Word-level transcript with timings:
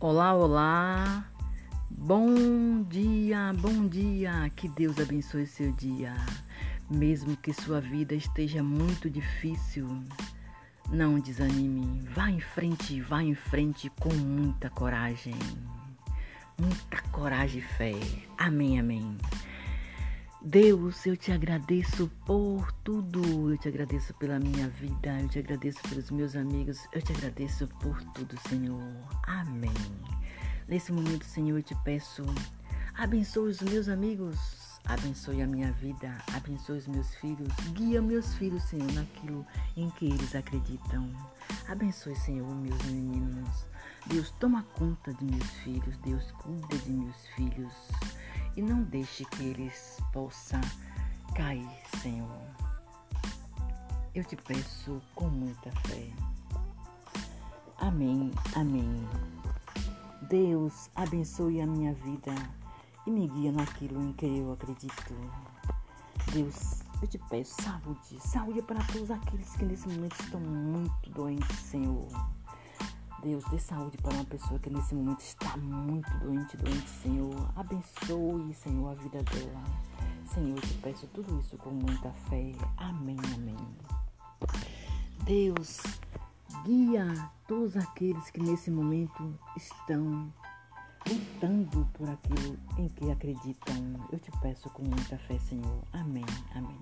Olá, 0.00 0.32
olá. 0.32 1.24
Bom 1.90 2.84
dia, 2.84 3.52
bom 3.58 3.88
dia. 3.88 4.48
Que 4.54 4.68
Deus 4.68 4.96
abençoe 5.00 5.44
seu 5.44 5.72
dia. 5.72 6.14
Mesmo 6.88 7.36
que 7.36 7.52
sua 7.52 7.80
vida 7.80 8.14
esteja 8.14 8.62
muito 8.62 9.10
difícil, 9.10 9.88
não 10.88 11.18
desanime. 11.18 12.00
Vá 12.14 12.30
em 12.30 12.38
frente, 12.38 13.00
vá 13.00 13.24
em 13.24 13.34
frente 13.34 13.90
com 13.98 14.14
muita 14.14 14.70
coragem. 14.70 15.34
Muita 16.56 17.02
coragem 17.10 17.58
e 17.58 17.62
fé. 17.62 17.94
Amém, 18.38 18.78
amém. 18.78 19.18
Deus, 20.40 21.04
eu 21.04 21.16
te 21.16 21.32
agradeço 21.32 22.08
por 22.24 22.70
tudo. 22.84 23.50
Eu 23.52 23.58
te 23.58 23.66
agradeço 23.66 24.14
pela 24.14 24.38
minha 24.38 24.68
vida. 24.68 25.20
Eu 25.20 25.28
te 25.28 25.40
agradeço 25.40 25.80
pelos 25.88 26.12
meus 26.12 26.36
amigos. 26.36 26.86
Eu 26.92 27.02
te 27.02 27.12
agradeço 27.12 27.66
por 27.80 28.00
tudo, 28.12 28.38
Senhor. 28.48 28.80
Amém. 29.26 29.72
Nesse 30.68 30.92
momento, 30.92 31.24
Senhor, 31.24 31.58
eu 31.58 31.62
te 31.62 31.74
peço, 31.82 32.22
abençoe 32.94 33.50
os 33.50 33.60
meus 33.62 33.88
amigos. 33.88 34.38
Abençoe 34.84 35.42
a 35.42 35.46
minha 35.46 35.72
vida, 35.72 36.16
abençoe 36.32 36.78
os 36.78 36.86
meus 36.86 37.14
filhos, 37.16 37.52
guia 37.74 38.00
meus 38.00 38.34
filhos, 38.34 38.62
Senhor, 38.62 38.90
naquilo 38.92 39.44
em 39.76 39.90
que 39.90 40.06
eles 40.06 40.34
acreditam. 40.34 41.10
Abençoe, 41.68 42.16
Senhor, 42.16 42.48
meus 42.54 42.82
meninos. 42.84 43.66
Deus, 44.06 44.30
toma 44.38 44.62
conta 44.74 45.12
de 45.12 45.24
meus 45.24 45.50
filhos, 45.62 45.96
Deus, 45.98 46.30
cuida 46.32 46.78
de 46.78 46.90
meus 46.90 47.26
filhos 47.34 47.72
e 48.58 48.62
não 48.62 48.82
deixe 48.82 49.24
que 49.24 49.44
eles 49.44 49.98
possam 50.12 50.60
cair, 51.36 51.70
Senhor. 52.02 52.42
Eu 54.12 54.24
te 54.24 54.34
peço 54.34 55.00
com 55.14 55.28
muita 55.28 55.70
fé. 55.86 56.10
Amém, 57.78 58.32
amém. 58.56 59.08
Deus 60.22 60.90
abençoe 60.96 61.60
a 61.60 61.66
minha 61.68 61.94
vida 61.94 62.34
e 63.06 63.10
me 63.12 63.28
guia 63.28 63.52
naquilo 63.52 64.02
em 64.02 64.12
que 64.14 64.26
eu 64.26 64.52
acredito. 64.52 65.14
Deus, 66.32 66.80
eu 67.00 67.06
te 67.06 67.18
peço 67.30 67.62
saúde, 67.62 68.18
saúde 68.28 68.60
para 68.62 68.82
todos 68.86 69.12
aqueles 69.12 69.54
que 69.54 69.66
nesse 69.66 69.88
momento 69.88 70.20
estão 70.20 70.40
muito 70.40 71.10
doentes, 71.10 71.60
Senhor. 71.60 72.08
Deus, 73.22 73.44
dê 73.50 73.58
saúde 73.58 73.96
para 73.98 74.14
uma 74.14 74.24
pessoa 74.24 74.58
que 74.60 74.70
nesse 74.70 74.94
momento 74.94 75.20
está 75.20 75.56
muito 75.56 76.10
doente, 76.18 76.56
doente, 76.56 76.88
Senhor. 76.88 77.52
Abençoe, 77.56 78.54
Senhor, 78.54 78.90
a 78.90 78.94
vida 78.94 79.22
dela. 79.24 79.64
Senhor, 80.26 80.56
eu 80.56 80.60
te 80.60 80.74
peço 80.74 81.06
tudo 81.08 81.40
isso 81.40 81.56
com 81.56 81.70
muita 81.70 82.12
fé. 82.28 82.52
Amém, 82.76 83.16
amém. 83.34 83.56
Deus, 85.24 85.80
guia 86.64 87.30
todos 87.46 87.76
aqueles 87.76 88.30
que 88.30 88.40
nesse 88.40 88.70
momento 88.70 89.36
estão 89.56 90.32
lutando 91.08 91.88
por 91.94 92.08
aquilo 92.08 92.56
em 92.78 92.88
que 92.88 93.10
acreditam. 93.10 93.76
Eu 94.12 94.18
te 94.18 94.30
peço 94.40 94.70
com 94.70 94.82
muita 94.82 95.18
fé, 95.18 95.38
Senhor. 95.38 95.82
Amém, 95.92 96.24
amém. 96.54 96.78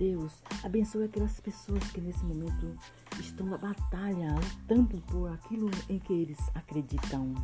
Deus, 0.00 0.32
abençoe 0.64 1.04
aquelas 1.04 1.38
pessoas 1.40 1.84
que 1.92 2.00
nesse 2.00 2.24
momento 2.24 2.74
estão 3.18 3.46
na 3.46 3.58
batalha, 3.58 4.34
lutando 4.34 4.98
por 5.02 5.30
aquilo 5.30 5.70
em 5.90 5.98
que 5.98 6.14
eles 6.14 6.38
acreditam. 6.54 7.34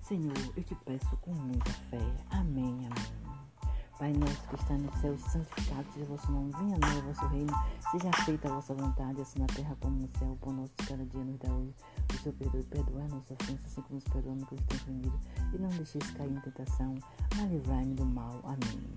Senhor, 0.00 0.34
eu 0.56 0.64
te 0.64 0.74
peço 0.84 1.16
com 1.18 1.32
muita 1.32 1.70
fé. 1.70 2.00
Amém, 2.30 2.74
amém. 2.86 3.72
Pai 4.00 4.12
nosso 4.14 4.48
que 4.48 4.56
está 4.56 4.76
no 4.76 4.92
céu, 4.96 5.16
santificado 5.16 5.86
seja 5.92 6.06
o 6.06 6.16
vosso 6.16 6.32
nome, 6.32 6.52
venha 6.58 6.74
a 6.74 6.98
o 6.98 7.02
vosso 7.02 7.24
reino, 7.28 7.52
seja 7.92 8.10
feita 8.24 8.48
a 8.48 8.54
vossa 8.54 8.74
vontade, 8.74 9.20
assim 9.20 9.38
na 9.38 9.46
terra 9.46 9.76
como 9.80 10.00
no 10.00 10.08
céu. 10.18 10.32
O 10.32 10.36
pão 10.38 10.52
nosso 10.54 10.72
cada 10.84 11.06
dia 11.06 11.22
nos 11.22 11.38
dá 11.38 11.54
hoje. 11.54 11.72
O 12.12 12.18
Senhor 12.18 12.34
perdoe, 12.34 12.64
perdoar 12.64 13.08
nossas 13.10 13.30
ofensas, 13.30 13.66
assim 13.66 13.82
como 13.82 13.94
nos 13.94 14.04
perdoamos 14.08 14.48
que 14.48 14.56
nos 14.56 14.64
tem 14.64 14.76
ofendido. 14.76 15.20
E 15.54 15.58
não 15.58 15.68
deixeis 15.68 16.10
cair 16.10 16.32
em 16.32 16.40
tentação, 16.40 16.96
mas 17.36 17.48
livrai-me 17.48 17.94
do 17.94 18.04
mal. 18.04 18.40
Amém. 18.42 18.92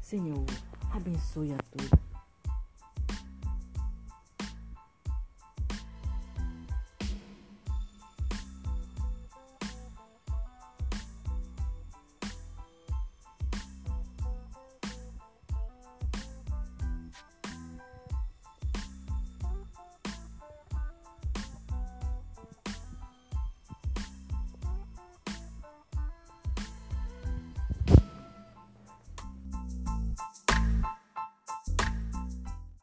Senhor, 0.00 0.44
abençoe 0.92 1.52
a 1.52 1.58
todos 1.58 2.07